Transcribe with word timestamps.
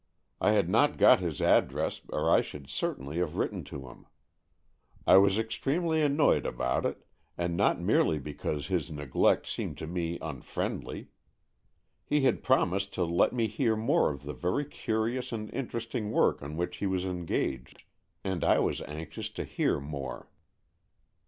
I 0.41 0.53
had 0.53 0.67
not 0.67 0.97
got 0.97 1.19
his 1.19 1.43
address, 1.43 2.01
or 2.09 2.27
I 2.27 2.41
should 2.41 2.67
certainly 2.71 3.17
have 3.19 3.37
written 3.37 3.63
to 3.65 3.87
him. 3.87 4.07
I 5.05 5.17
was 5.17 5.37
extremely 5.37 6.01
annoyed 6.01 6.43
about 6.47 6.87
it, 6.87 7.05
and 7.37 7.55
not 7.55 7.79
merely 7.79 8.17
because 8.17 8.65
his 8.65 8.89
neglect 8.89 9.45
seemed 9.45 9.77
to 9.77 9.85
me 9.85 10.17
unfriendly. 10.19 11.09
He 12.03 12.21
had 12.21 12.41
promised 12.41 12.95
to 12.95 13.03
let 13.03 13.31
me 13.31 13.45
hear 13.45 13.75
more 13.75 14.09
of 14.09 14.23
the 14.23 14.33
very 14.33 14.65
curious 14.65 15.31
and 15.31 15.53
interesting 15.53 16.09
work 16.09 16.41
on 16.41 16.57
which 16.57 16.77
he 16.77 16.87
was 16.87 17.05
engaged, 17.05 17.83
and 18.23 18.43
I 18.43 18.57
was 18.57 18.81
anxious 18.81 19.29
to 19.29 19.43
hear 19.43 19.79
more. 19.79 20.29